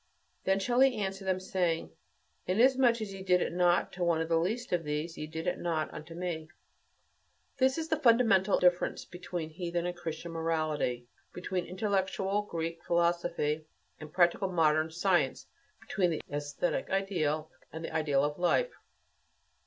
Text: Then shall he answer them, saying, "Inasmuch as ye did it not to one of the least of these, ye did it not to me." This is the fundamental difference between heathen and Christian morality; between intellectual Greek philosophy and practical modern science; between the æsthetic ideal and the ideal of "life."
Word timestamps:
Then 0.45 0.59
shall 0.59 0.79
he 0.79 0.95
answer 0.97 1.23
them, 1.23 1.39
saying, 1.39 1.91
"Inasmuch 2.47 2.99
as 3.01 3.13
ye 3.13 3.21
did 3.21 3.39
it 3.39 3.53
not 3.53 3.93
to 3.93 4.03
one 4.03 4.19
of 4.19 4.29
the 4.29 4.39
least 4.39 4.73
of 4.73 4.83
these, 4.83 5.15
ye 5.15 5.27
did 5.27 5.45
it 5.45 5.59
not 5.59 6.07
to 6.07 6.15
me." 6.15 6.49
This 7.57 7.77
is 7.77 7.87
the 7.87 7.99
fundamental 7.99 8.57
difference 8.57 9.05
between 9.05 9.51
heathen 9.51 9.85
and 9.85 9.95
Christian 9.95 10.31
morality; 10.31 11.05
between 11.35 11.67
intellectual 11.67 12.41
Greek 12.41 12.83
philosophy 12.83 13.67
and 13.99 14.11
practical 14.11 14.51
modern 14.51 14.89
science; 14.89 15.45
between 15.79 16.09
the 16.09 16.23
æsthetic 16.31 16.89
ideal 16.89 17.51
and 17.71 17.85
the 17.85 17.93
ideal 17.93 18.23
of 18.23 18.39
"life." 18.39 18.73